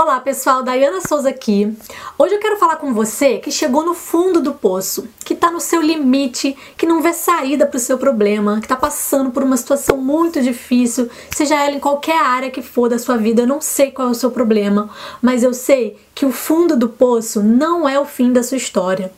[0.00, 1.76] Olá pessoal, Dayana Souza aqui.
[2.16, 5.58] Hoje eu quero falar com você que chegou no fundo do poço, que está no
[5.58, 9.56] seu limite, que não vê saída para o seu problema, que está passando por uma
[9.56, 13.42] situação muito difícil, seja ela em qualquer área que for da sua vida.
[13.42, 14.88] Eu não sei qual é o seu problema,
[15.20, 19.12] mas eu sei que o fundo do poço não é o fim da sua história.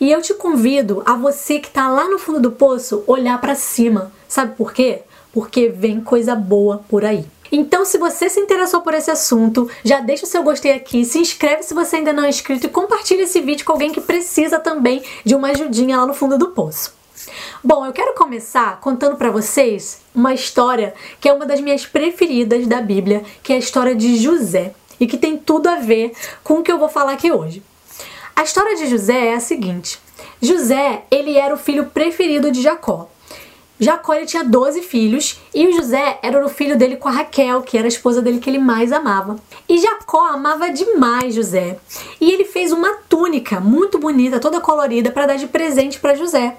[0.00, 3.54] E eu te convido a você que está lá no fundo do poço olhar para
[3.54, 4.10] cima.
[4.26, 5.02] Sabe por quê?
[5.32, 7.24] Porque vem coisa boa por aí.
[7.56, 11.20] Então, se você se interessou por esse assunto, já deixa o seu gostei aqui, se
[11.20, 14.58] inscreve se você ainda não é inscrito e compartilha esse vídeo com alguém que precisa
[14.58, 16.92] também de uma ajudinha lá no fundo do poço.
[17.62, 22.66] Bom, eu quero começar contando para vocês uma história que é uma das minhas preferidas
[22.66, 26.12] da Bíblia, que é a história de José, e que tem tudo a ver
[26.42, 27.62] com o que eu vou falar aqui hoje.
[28.34, 30.00] A história de José é a seguinte:
[30.42, 33.08] José, ele era o filho preferido de Jacó.
[33.78, 37.62] Jacó ele tinha 12 filhos e o José era o filho dele com a Raquel,
[37.62, 39.36] que era a esposa dele que ele mais amava.
[39.68, 41.78] E Jacó amava demais José.
[42.20, 46.56] E ele fez uma túnica muito bonita, toda colorida, para dar de presente para José.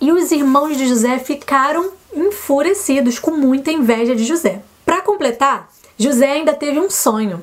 [0.00, 4.62] E os irmãos de José ficaram enfurecidos, com muita inveja de José.
[4.84, 7.42] Para completar, José ainda teve um sonho.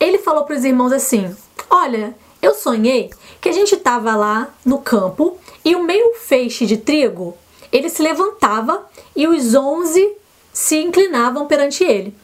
[0.00, 1.34] Ele falou para os irmãos assim:
[1.70, 6.76] Olha, eu sonhei que a gente estava lá no campo e o meio feixe de
[6.76, 7.36] trigo
[7.76, 10.16] ele se levantava e os onze
[10.52, 12.14] se inclinavam perante ele.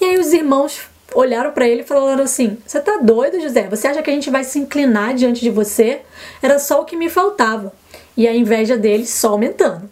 [0.00, 0.80] E aí os irmãos
[1.14, 3.68] olharam para ele e falaram assim: Você tá doido, José?
[3.68, 6.00] Você acha que a gente vai se inclinar diante de você?
[6.42, 7.72] Era só o que me faltava.
[8.16, 9.88] E a inveja deles só aumentando.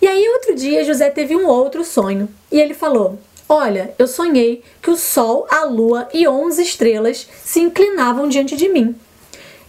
[0.00, 2.28] E aí, outro dia, José teve um outro sonho.
[2.50, 3.18] E ele falou:
[3.48, 8.68] Olha, eu sonhei que o sol, a lua e onze estrelas se inclinavam diante de
[8.68, 8.96] mim.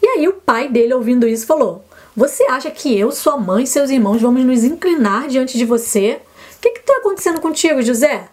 [0.02, 1.84] E aí, o pai dele, ouvindo isso, falou:
[2.16, 6.20] você acha que eu, sua mãe e seus irmãos vamos nos inclinar diante de você?
[6.58, 8.28] O que está acontecendo contigo, José?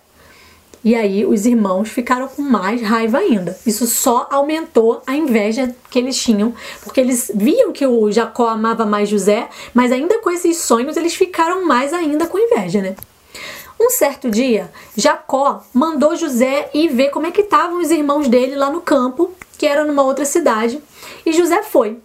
[0.82, 3.58] E aí os irmãos ficaram com mais raiva ainda.
[3.66, 8.86] Isso só aumentou a inveja que eles tinham, porque eles viam que o Jacó amava
[8.86, 12.96] mais José, mas ainda com esses sonhos eles ficaram mais ainda com inveja, né?
[13.78, 18.54] Um certo dia, Jacó mandou José ir ver como é que estavam os irmãos dele
[18.56, 20.82] lá no campo, que era numa outra cidade,
[21.24, 21.98] e José foi.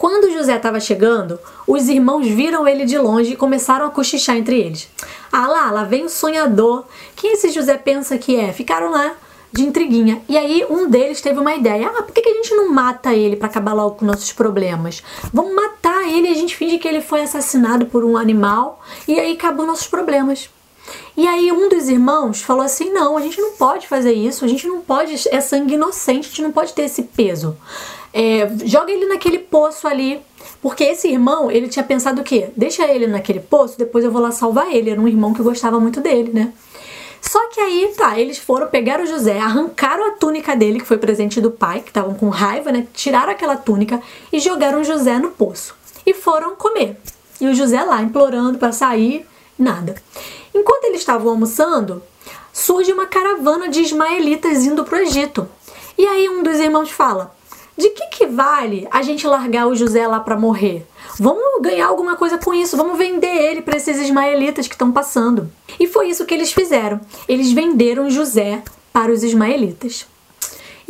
[0.00, 4.58] Quando José estava chegando, os irmãos viram ele de longe e começaram a cochichar entre
[4.58, 4.88] eles.
[5.30, 6.86] Ah lá, lá vem o sonhador.
[7.14, 8.50] Quem esse José pensa que é?
[8.50, 9.12] Ficaram lá
[9.52, 10.22] de intriguinha.
[10.26, 11.92] E aí um deles teve uma ideia.
[11.94, 15.02] Ah, por que, a gente não mata ele para acabar logo com nossos problemas?
[15.34, 19.20] Vamos matar ele e a gente finge que ele foi assassinado por um animal e
[19.20, 20.48] aí acabam nossos problemas.
[21.16, 24.48] E aí um dos irmãos falou assim: não, a gente não pode fazer isso, a
[24.48, 27.56] gente não pode, é sangue inocente, a gente não pode ter esse peso.
[28.12, 30.20] É, joga ele naquele poço ali.
[30.62, 32.48] Porque esse irmão, ele tinha pensado o quê?
[32.56, 34.90] Deixa ele naquele poço, depois eu vou lá salvar ele.
[34.90, 36.52] Era um irmão que gostava muito dele, né?
[37.20, 40.96] Só que aí, tá, eles foram, pegaram o José, arrancaram a túnica dele, que foi
[40.98, 42.86] presente do pai, que estavam com raiva, né?
[42.94, 44.00] Tiraram aquela túnica
[44.32, 45.74] e jogaram o José no poço.
[46.04, 46.96] E foram comer.
[47.40, 49.26] E o José lá, implorando para sair,
[49.58, 49.94] nada.
[50.54, 52.02] Enquanto eles estavam almoçando,
[52.52, 55.48] surge uma caravana de ismaelitas indo pro Egito.
[55.96, 57.34] E aí um dos irmãos fala:
[57.76, 60.86] de que, que vale a gente largar o José lá para morrer?
[61.18, 65.50] Vamos ganhar alguma coisa com isso, vamos vender ele para esses ismaelitas que estão passando.
[65.78, 67.00] E foi isso que eles fizeram.
[67.26, 68.62] Eles venderam José
[68.92, 70.06] para os ismaelitas.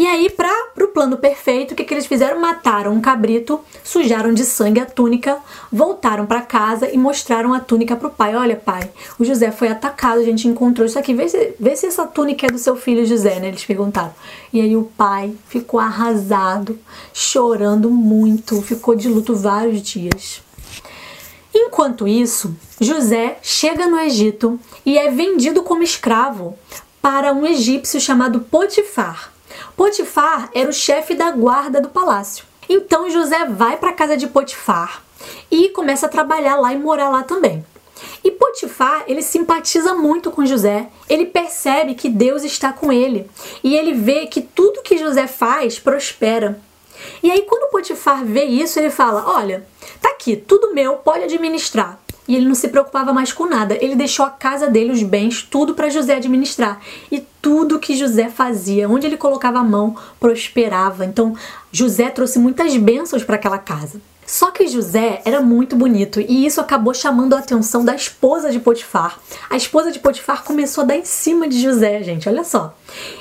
[0.01, 0.51] E aí, para
[0.83, 2.41] o plano perfeito, o que, que eles fizeram?
[2.41, 5.37] Mataram um cabrito, sujaram de sangue a túnica,
[5.71, 8.35] voltaram para casa e mostraram a túnica para o pai.
[8.35, 11.13] Olha, pai, o José foi atacado, a gente encontrou isso aqui.
[11.13, 13.49] Vê se, vê se essa túnica é do seu filho José, né?
[13.49, 14.15] Eles perguntaram.
[14.51, 16.79] E aí o pai ficou arrasado,
[17.13, 20.43] chorando muito, ficou de luto vários dias.
[21.55, 26.57] Enquanto isso, José chega no Egito e é vendido como escravo
[27.03, 29.31] para um egípcio chamado Potifar.
[29.81, 32.45] Potifar era o chefe da guarda do palácio.
[32.69, 35.03] Então José vai para a casa de Potifar
[35.51, 37.65] e começa a trabalhar lá e morar lá também.
[38.23, 40.91] E Potifar, ele simpatiza muito com José.
[41.09, 43.31] Ele percebe que Deus está com ele
[43.65, 46.61] e ele vê que tudo que José faz prospera.
[47.23, 49.67] E aí quando Potifar vê isso, ele fala: "Olha,
[49.99, 51.99] tá aqui, tudo meu, pode administrar
[52.31, 53.77] e ele não se preocupava mais com nada.
[53.81, 56.81] Ele deixou a casa dele, os bens, tudo para José administrar.
[57.11, 61.05] E tudo que José fazia, onde ele colocava a mão, prosperava.
[61.05, 61.35] Então,
[61.73, 64.01] José trouxe muitas bênçãos para aquela casa.
[64.25, 68.61] Só que José era muito bonito e isso acabou chamando a atenção da esposa de
[68.61, 69.19] Potifar.
[69.51, 72.73] A esposa de Potifar começou a dar em cima de José, gente, olha só.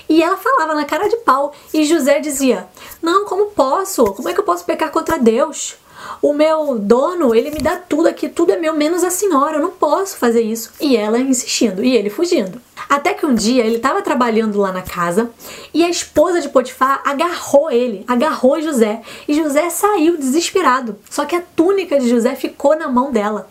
[0.08, 2.68] E ela falava na cara de pau e José dizia:
[3.02, 4.04] Não, como posso?
[4.14, 5.78] Como é que eu posso pecar contra Deus?
[6.22, 9.62] O meu dono, ele me dá tudo aqui, tudo é meu, menos a senhora, eu
[9.62, 10.72] não posso fazer isso.
[10.80, 12.62] E ela insistindo, e ele fugindo.
[12.90, 15.30] Até que um dia ele estava trabalhando lá na casa
[15.74, 20.98] e a esposa de Potifar agarrou ele, agarrou José, e José saiu desesperado.
[21.10, 23.50] Só que a túnica de José ficou na mão dela.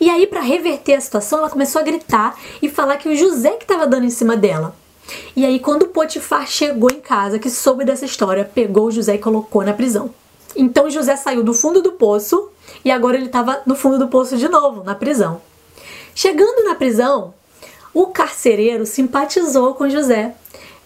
[0.00, 3.50] E aí, para reverter a situação, ela começou a gritar e falar que o José
[3.50, 4.74] que estava dando em cima dela.
[5.36, 9.64] E aí, quando Potifar chegou em casa, que soube dessa história, pegou José e colocou
[9.64, 10.10] na prisão.
[10.56, 12.50] Então José saiu do fundo do poço
[12.84, 15.40] e agora ele estava no fundo do poço de novo, na prisão.
[16.14, 17.34] Chegando na prisão,
[17.94, 20.34] o carcereiro simpatizou com José,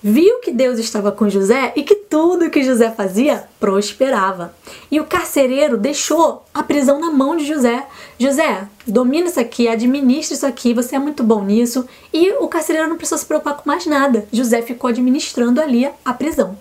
[0.02, 4.54] viu que Deus estava com José e que tudo que José fazia prosperava.
[4.90, 7.86] E o carcereiro deixou a prisão na mão de José.
[8.18, 11.86] José, domina isso aqui, administra isso aqui, você é muito bom nisso.
[12.12, 14.26] E o carcereiro não precisou se preocupar com mais nada.
[14.30, 16.56] José ficou administrando ali a prisão.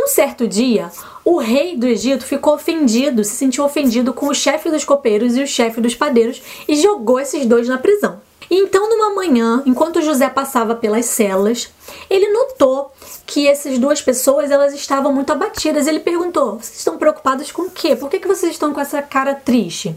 [0.00, 0.92] Um certo dia,
[1.24, 5.42] o rei do Egito ficou ofendido, se sentiu ofendido com o chefe dos copeiros e
[5.42, 8.20] o chefe dos padeiros e jogou esses dois na prisão.
[8.48, 11.70] E então, numa manhã, enquanto José passava pelas celas,
[12.08, 12.92] ele notou
[13.26, 15.88] que essas duas pessoas elas estavam muito abatidas.
[15.88, 17.96] Ele perguntou: "Vocês estão preocupados com o quê?
[17.96, 19.96] Por que, que vocês estão com essa cara triste?"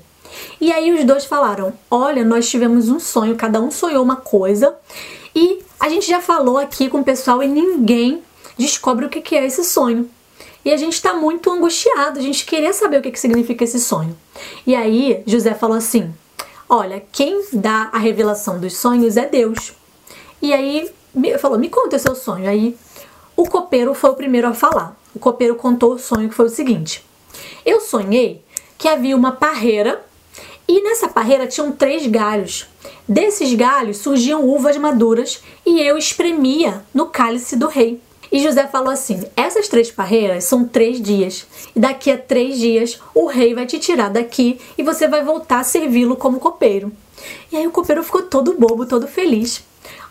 [0.60, 4.74] E aí os dois falaram: "Olha, nós tivemos um sonho, cada um sonhou uma coisa,
[5.36, 8.24] e a gente já falou aqui com o pessoal e ninguém
[8.58, 10.10] descobre o que, é esse sonho."
[10.64, 13.80] E a gente está muito angustiado, a gente queria saber o que, que significa esse
[13.80, 14.16] sonho.
[14.66, 16.14] E aí José falou assim:
[16.70, 19.74] Olha, quem dá a revelação dos sonhos é Deus.
[20.42, 20.90] E aí
[21.40, 22.48] falou: Me conta o seu sonho.
[22.48, 22.78] Aí
[23.36, 24.96] o copeiro foi o primeiro a falar.
[25.14, 27.04] O copeiro contou o sonho que foi o seguinte:
[27.66, 28.44] Eu sonhei
[28.78, 30.02] que havia uma parreira
[30.68, 32.68] e nessa parreira tinham três galhos.
[33.08, 38.02] Desses galhos surgiam uvas maduras e eu espremia no cálice do rei.
[38.32, 41.46] E José falou assim: essas três parreiras são três dias,
[41.76, 45.60] e daqui a três dias o rei vai te tirar daqui e você vai voltar
[45.60, 46.92] a servi-lo como copeiro.
[47.52, 49.64] E aí o copeiro ficou todo bobo, todo feliz.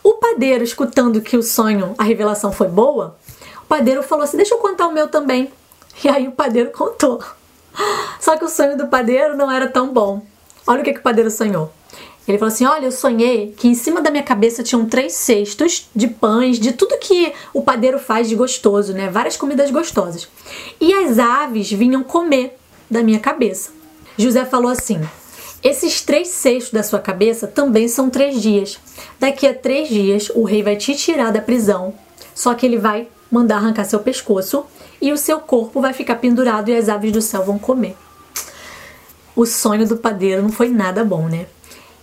[0.02, 3.16] O padeiro, escutando que o sonho, a revelação foi boa,
[3.62, 5.50] o padeiro falou assim: deixa eu contar o meu também.
[6.04, 7.22] E aí o padeiro contou.
[8.20, 10.22] Só que o sonho do padeiro não era tão bom.
[10.66, 11.70] Olha o que, que o padeiro sonhou.
[12.30, 15.88] Ele falou assim: Olha, eu sonhei que em cima da minha cabeça tinham três cestos
[15.94, 19.10] de pães, de tudo que o padeiro faz de gostoso, né?
[19.10, 20.28] Várias comidas gostosas.
[20.80, 22.56] E as aves vinham comer
[22.88, 23.70] da minha cabeça.
[24.16, 25.00] José falou assim:
[25.62, 28.78] Esses três cestos da sua cabeça também são três dias.
[29.18, 31.92] Daqui a três dias o rei vai te tirar da prisão,
[32.32, 34.64] só que ele vai mandar arrancar seu pescoço
[35.02, 37.96] e o seu corpo vai ficar pendurado e as aves do céu vão comer.
[39.34, 41.46] O sonho do padeiro não foi nada bom, né?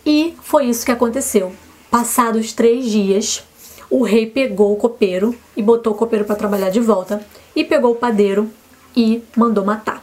[0.08, 1.52] E foi isso que aconteceu.
[1.92, 3.44] Passados três dias,
[3.90, 7.22] o rei pegou o copeiro e botou o copeiro para trabalhar de volta
[7.54, 8.50] e pegou o padeiro
[8.96, 10.02] e mandou matar.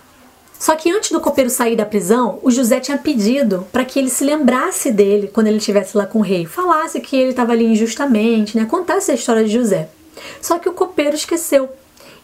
[0.58, 4.10] Só que antes do copeiro sair da prisão, o José tinha pedido para que ele
[4.10, 7.64] se lembrasse dele quando ele estivesse lá com o rei, falasse que ele estava ali
[7.64, 8.66] injustamente, né?
[8.66, 9.88] Contasse a história de José.
[10.38, 11.70] Só que o copeiro esqueceu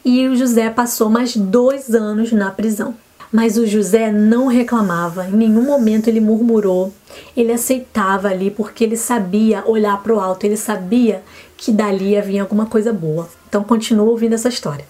[0.04, 2.94] e o José passou mais dois anos na prisão.
[3.32, 6.92] Mas o José não reclamava, em nenhum momento ele murmurou.
[7.36, 11.22] Ele aceitava ali porque ele sabia olhar para o alto, ele sabia
[11.56, 13.28] que dali havia alguma coisa boa.
[13.48, 14.84] Então continua ouvindo essa história.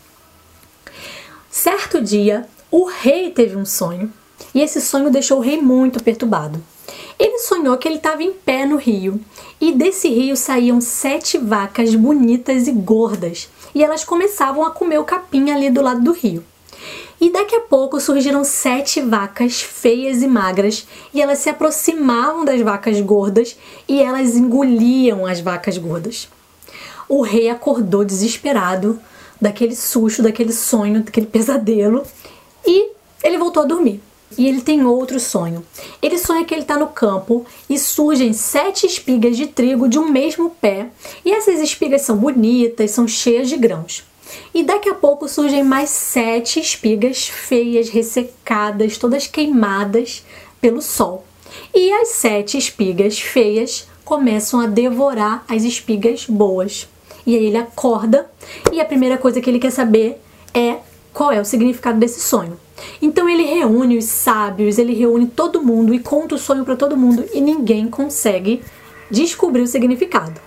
[1.51, 4.11] Certo dia, o rei teve um sonho
[4.55, 6.63] e esse sonho deixou o rei muito perturbado.
[7.19, 9.21] Ele sonhou que ele estava em pé no rio
[9.61, 15.05] e desse rio saíam sete vacas bonitas e gordas e elas começavam a comer o
[15.05, 16.45] capim ali do lado do rio.
[17.21, 22.61] E daqui a pouco surgiram sete vacas feias e magras, e elas se aproximavam das
[22.63, 26.29] vacas gordas e elas engoliam as vacas gordas.
[27.09, 28.99] O rei acordou desesperado
[29.41, 32.05] daquele susto, daquele sonho, daquele pesadelo,
[32.67, 32.91] e
[33.23, 34.01] ele voltou a dormir.
[34.39, 35.67] E ele tem outro sonho.
[36.01, 40.09] Ele sonha que ele está no campo e surgem sete espigas de trigo de um
[40.09, 40.89] mesmo pé,
[41.25, 44.05] e essas espigas são bonitas, são cheias de grãos.
[44.55, 50.25] E daqui a pouco surgem mais sete espigas feias, ressecadas, todas queimadas
[50.61, 51.25] pelo sol.
[51.75, 56.89] E as sete espigas feias começam a devorar as espigas boas.
[57.27, 58.31] E aí ele acorda
[58.73, 60.21] e a primeira coisa que ele quer saber
[60.55, 60.79] é
[61.13, 62.59] qual é o significado desse sonho.
[63.01, 66.97] Então ele reúne os sábios, ele reúne todo mundo e conta o sonho para todo
[66.97, 68.63] mundo e ninguém consegue
[69.11, 70.41] descobrir o significado.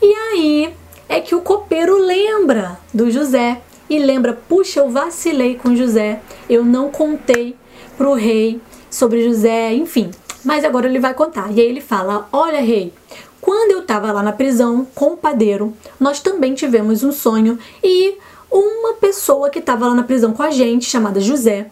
[0.00, 0.74] E aí
[1.10, 6.64] é que o copeiro lembra do José e lembra: puxa, eu vacilei com José, eu
[6.64, 7.56] não contei
[7.98, 10.12] pro rei sobre José, enfim.
[10.44, 11.50] Mas agora ele vai contar.
[11.50, 12.94] E aí ele fala: Olha, rei,
[13.40, 18.16] quando eu estava lá na prisão com o padeiro, nós também tivemos um sonho e
[18.48, 21.70] uma pessoa que estava lá na prisão com a gente, chamada José,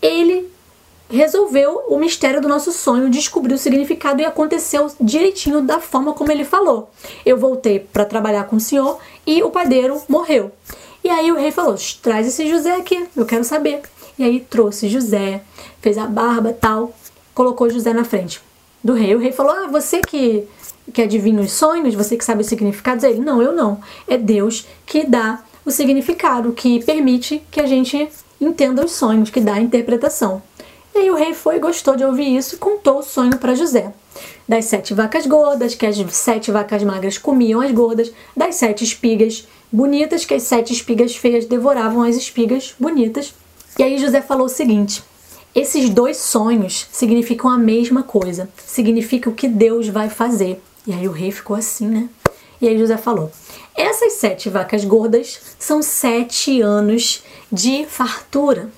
[0.00, 0.50] ele
[1.12, 6.32] resolveu o mistério do nosso sonho, descobriu o significado e aconteceu direitinho da forma como
[6.32, 6.90] ele falou.
[7.24, 10.50] Eu voltei para trabalhar com o senhor e o padeiro morreu.
[11.04, 13.82] E aí o rei falou: traz esse José aqui, eu quero saber.
[14.18, 15.42] E aí trouxe José,
[15.80, 16.94] fez a barba tal,
[17.34, 18.40] colocou José na frente
[18.82, 19.14] do rei.
[19.14, 20.44] O rei falou: Ah, você que,
[20.92, 23.04] que adivinha os sonhos, você que sabe os significados?
[23.04, 23.80] Ele: Não, eu não.
[24.08, 28.08] É Deus que dá o significado, que permite que a gente
[28.40, 30.42] entenda os sonhos, que dá a interpretação.
[30.94, 33.92] E aí o rei foi, gostou de ouvir isso e contou o sonho para José.
[34.46, 39.48] Das sete vacas gordas, que as sete vacas magras comiam as gordas, das sete espigas
[39.70, 43.34] bonitas, que as sete espigas feias devoravam as espigas bonitas.
[43.78, 45.02] E aí José falou o seguinte:
[45.54, 50.62] esses dois sonhos significam a mesma coisa, significa o que Deus vai fazer.
[50.86, 52.08] E aí o rei ficou assim, né?
[52.60, 53.30] E aí José falou:
[53.74, 58.70] essas sete vacas gordas são sete anos de fartura.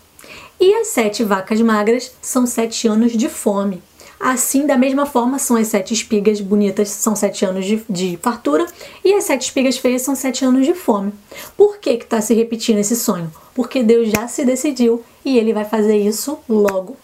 [0.61, 3.83] E as sete vacas magras são sete anos de fome.
[4.19, 8.65] Assim, da mesma forma, são as sete espigas bonitas, são sete anos de, de fartura,
[9.05, 11.13] e as sete espigas feias são sete anos de fome.
[11.57, 13.31] Por que está se repetindo esse sonho?
[13.55, 16.97] Porque Deus já se decidiu e ele vai fazer isso logo.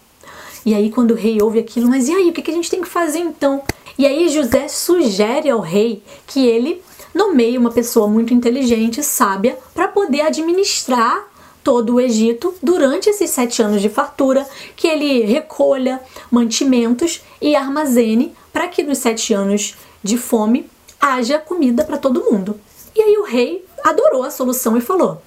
[0.65, 2.81] E aí, quando o rei ouve aquilo, mas e aí, o que, a gente tem
[2.81, 3.61] que fazer então?
[3.97, 6.81] E aí, José sugere ao rei que ele
[7.13, 11.23] nomeie uma pessoa muito inteligente, sábia, para poder administrar
[11.63, 18.33] todo o Egito durante esses sete anos de fartura, que ele recolha mantimentos e armazene
[18.51, 22.59] para que nos sete anos de fome haja comida para todo mundo.
[22.95, 25.21] E aí o rei adorou a solução e falou: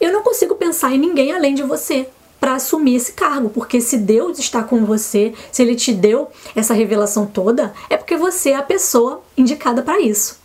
[0.00, 2.08] Eu não consigo pensar em ninguém além de você
[2.40, 6.74] para assumir esse cargo, porque se Deus está com você, se ele te deu essa
[6.74, 10.38] revelação toda, é porque você é a pessoa indicada para isso.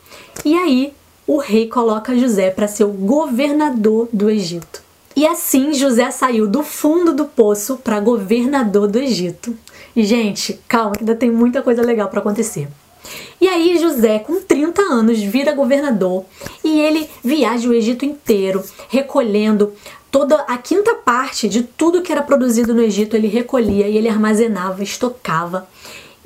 [0.45, 0.93] E aí
[1.27, 4.78] o rei coloca José para ser o governador do Egito.
[5.19, 9.53] E assim José saiu do fundo do poço para governador do Egito.
[9.93, 12.69] E gente, calma, que ainda tem muita coisa legal para acontecer.
[13.41, 16.23] E aí José, com 30 anos, vira governador
[16.63, 19.73] e ele viaja o Egito inteiro, recolhendo
[20.09, 24.07] toda a quinta parte de tudo que era produzido no Egito, ele recolhia e ele
[24.07, 25.67] armazenava, estocava.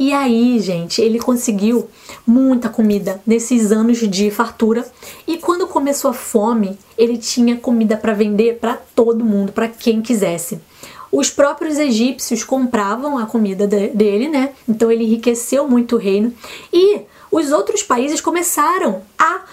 [0.04, 1.90] E aí, gente, ele conseguiu
[2.28, 4.86] muita comida nesses anos de fartura.
[5.26, 10.02] E quando começou a fome, ele tinha comida para vender para todo mundo, para quem
[10.02, 10.60] quisesse.
[11.10, 14.50] Os próprios egípcios compravam a comida de, dele, né?
[14.68, 16.34] Então ele enriqueceu muito o reino.
[16.74, 17.00] E
[17.32, 19.44] os outros países começaram a,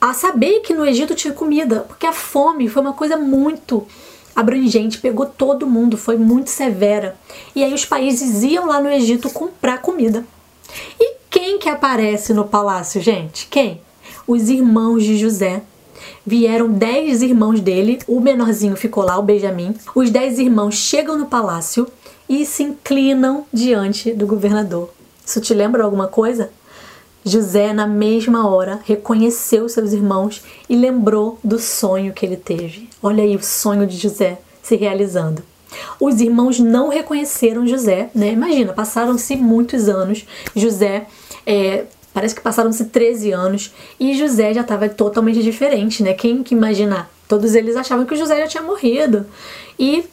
[0.00, 3.86] a saber que no Egito tinha comida, porque a fome foi uma coisa muito
[4.34, 7.16] abrangente, pegou todo mundo, foi muito severa.
[7.54, 10.24] E aí os países iam lá no Egito comprar comida.
[10.98, 13.46] E quem que aparece no palácio, gente?
[13.50, 13.80] Quem?
[14.26, 15.62] Os irmãos de José.
[16.26, 19.74] Vieram dez irmãos dele, o menorzinho ficou lá, o Benjamim.
[19.94, 21.86] Os dez irmãos chegam no palácio
[22.28, 24.90] e se inclinam diante do governador.
[25.24, 26.50] Isso te lembra alguma coisa?
[27.24, 32.88] José, na mesma hora, reconheceu seus irmãos e lembrou do sonho que ele teve.
[33.02, 35.42] Olha aí o sonho de José se realizando.
[36.00, 38.32] Os irmãos não reconheceram José, né?
[38.32, 40.26] Imagina, passaram-se muitos anos.
[40.54, 41.06] José,
[41.46, 46.12] é, parece que passaram-se 13 anos e José já estava totalmente diferente, né?
[46.14, 47.10] Quem que imaginar?
[47.28, 49.26] Todos eles achavam que o José já tinha morrido.
[49.78, 50.04] E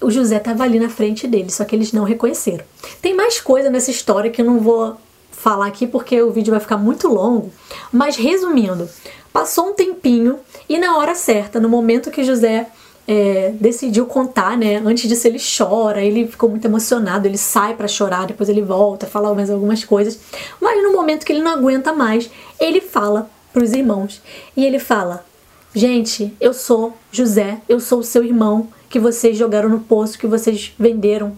[0.00, 2.64] o José estava ali na frente deles, só que eles não reconheceram.
[3.00, 4.96] Tem mais coisa nessa história que eu não vou
[5.44, 7.52] falar aqui porque o vídeo vai ficar muito longo,
[7.92, 8.88] mas resumindo,
[9.30, 12.66] passou um tempinho e na hora certa, no momento que José
[13.06, 14.82] é, decidiu contar, né?
[14.82, 19.06] Antes disso ele chora, ele ficou muito emocionado, ele sai para chorar, depois ele volta,
[19.06, 20.18] fala mais algumas coisas,
[20.58, 24.22] mas no momento que ele não aguenta mais, ele fala para os irmãos
[24.56, 25.26] e ele fala:
[25.74, 30.72] Gente, eu sou José, eu sou seu irmão, que vocês jogaram no poço, que vocês
[30.78, 31.32] venderam.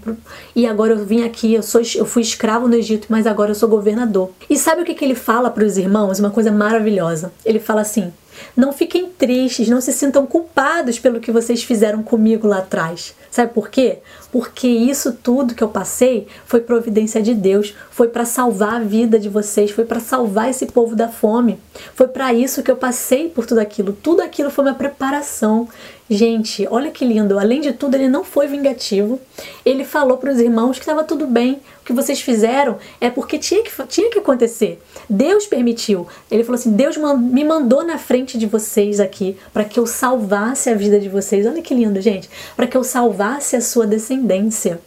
[0.55, 3.55] E agora eu vim aqui, eu, sou, eu fui escravo no Egito, mas agora eu
[3.55, 4.31] sou governador.
[4.51, 6.21] E sabe o que, que ele fala para os irmãos?
[6.21, 7.33] Uma coisa maravilhosa.
[7.47, 8.13] Ele fala assim:
[8.57, 13.15] não fiquem tristes, não se sintam culpados pelo que vocês fizeram comigo lá atrás.
[13.31, 13.99] Sabe por quê?
[14.33, 19.19] Porque isso tudo que eu passei foi providência de Deus, foi para salvar a vida
[19.19, 21.59] de vocês, foi para salvar esse povo da fome.
[21.95, 23.93] Foi para isso que eu passei por tudo aquilo.
[23.93, 25.69] Tudo aquilo foi uma preparação.
[26.09, 27.39] Gente, olha que lindo.
[27.39, 29.21] Além de tudo, ele não foi vingativo.
[29.65, 31.61] Ele falou para os irmãos que estava tudo bem.
[31.81, 34.81] O que vocês fizeram é porque tinha que, tinha que acontecer.
[35.11, 36.07] Deus permitiu.
[36.31, 40.71] Ele falou assim: Deus me mandou na frente de vocês aqui para que eu salvasse
[40.71, 41.47] a vida de vocês.
[41.47, 42.31] Olha que lindo, gente.
[42.57, 44.81] Para que eu salvasse a sua descendência.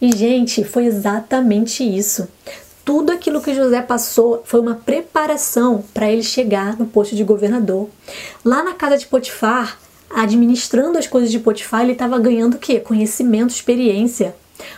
[0.00, 2.28] E, gente, foi exatamente isso.
[2.84, 7.88] Tudo aquilo que José passou foi uma preparação para ele chegar no posto de governador.
[8.44, 9.78] Lá na casa de Potifar,
[10.14, 12.78] administrando as coisas de Potifar, ele estava ganhando o quê?
[12.78, 14.34] Conhecimento, experiência.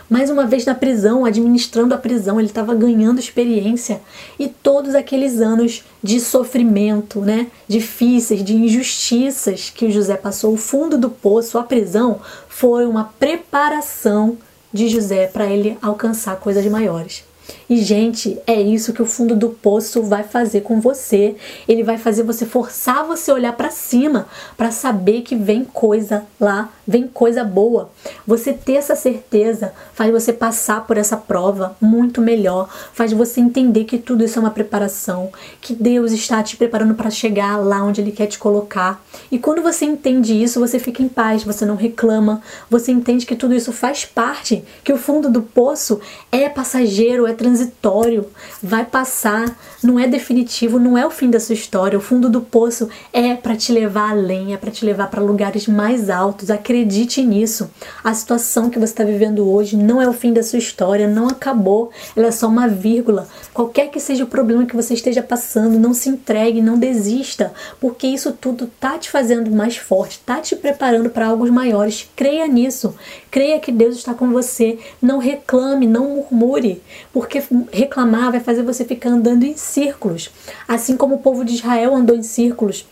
[0.09, 4.01] Mais uma vez na prisão, administrando a prisão, ele estava ganhando experiência
[4.39, 10.57] e todos aqueles anos de sofrimento, né, difíceis, de injustiças que o José passou, o
[10.57, 14.37] fundo do poço, a prisão, foi uma preparação
[14.73, 17.23] de José para ele alcançar coisas maiores.
[17.69, 21.35] E, gente, é isso que o fundo do poço vai fazer com você.
[21.67, 26.25] Ele vai fazer você forçar você a olhar para cima, para saber que vem coisa
[26.39, 27.89] lá, vem coisa boa.
[28.25, 33.83] Você ter essa certeza faz você passar por essa prova muito melhor, faz você entender
[33.83, 37.99] que tudo isso é uma preparação, que Deus está te preparando para chegar lá onde
[37.99, 39.03] Ele quer te colocar.
[39.31, 43.35] E quando você entende isso, você fica em paz, você não reclama, você entende que
[43.35, 45.99] tudo isso faz parte, que o fundo do poço
[46.31, 48.27] é passageiro, é transitório,
[48.61, 51.97] vai passar, não é definitivo, não é o fim da sua história.
[51.97, 55.67] O fundo do poço é para te levar além, é para te levar para lugares
[55.67, 56.51] mais altos.
[56.51, 57.69] Acredite nisso.
[58.03, 61.27] A situação que você está vivendo hoje não é o fim da sua história, não
[61.27, 63.27] acabou, ela é só uma vírgula.
[63.53, 68.07] Qualquer que seja o problema que você esteja passando, não se entregue, não desista, porque
[68.07, 72.09] isso tudo tá te fazendo mais forte, tá te preparando para algo maiores.
[72.15, 72.93] Creia nisso.
[73.31, 74.77] Creia que Deus está com você.
[75.01, 76.81] Não reclame, não murmure,
[77.13, 80.29] porque reclamar vai fazer você ficar andando em círculos.
[80.67, 82.85] Assim como o povo de Israel andou em círculos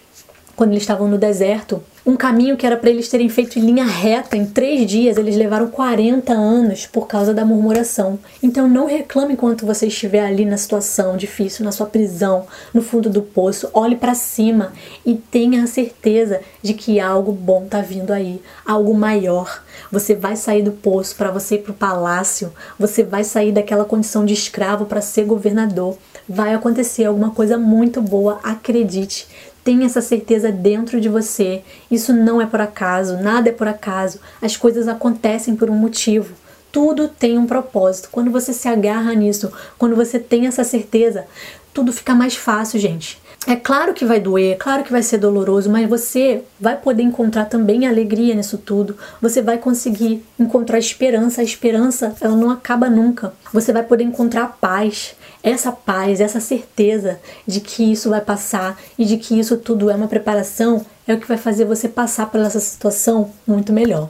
[0.56, 1.82] quando eles estavam no deserto.
[2.06, 5.36] Um caminho que era para eles terem feito em linha reta em três dias, eles
[5.36, 8.20] levaram 40 anos por causa da murmuração.
[8.44, 13.10] Então não reclame enquanto você estiver ali na situação difícil, na sua prisão, no fundo
[13.10, 13.72] do poço.
[13.74, 14.72] Olhe para cima
[15.04, 19.64] e tenha a certeza de que algo bom está vindo aí, algo maior.
[19.92, 23.84] Você vai sair do poço para você ir para o palácio, você vai sair daquela
[23.84, 25.98] condição de escravo para ser governador.
[26.30, 29.28] Vai acontecer alguma coisa muito boa, acredite.
[29.66, 31.64] Tenha essa certeza dentro de você.
[31.92, 34.22] Isso não é por acaso, nada é por acaso.
[34.42, 36.36] As coisas acontecem por um motivo.
[36.72, 38.10] Tudo tem um propósito.
[38.12, 41.26] Quando você se agarra nisso, quando você tem essa certeza,
[41.74, 43.20] tudo fica mais fácil, gente.
[43.48, 47.04] É claro que vai doer, é claro que vai ser doloroso, mas você vai poder
[47.04, 48.98] encontrar também alegria nisso tudo.
[49.22, 51.42] Você vai conseguir encontrar esperança.
[51.42, 53.34] A esperança, ela não acaba nunca.
[53.53, 55.16] Você vai poder encontrar paz.
[55.44, 59.96] Essa paz, essa certeza de que isso vai passar e de que isso tudo é
[59.96, 64.10] uma preparação é o que vai fazer você passar por essa situação muito melhor.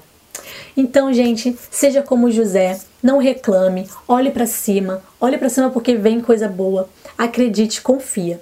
[0.77, 6.21] Então, gente, seja como José, não reclame, olhe para cima, olhe para cima porque vem
[6.21, 6.87] coisa boa.
[7.17, 8.39] Acredite, confia.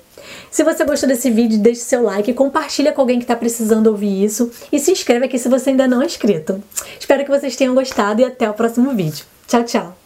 [0.49, 4.23] Se você gostou desse vídeo, deixe seu like, compartilha com alguém que está precisando ouvir
[4.23, 6.63] isso e se inscreve aqui se você ainda não é inscrito.
[6.99, 9.25] Espero que vocês tenham gostado e até o próximo vídeo.
[9.47, 10.03] Tchau, tchau!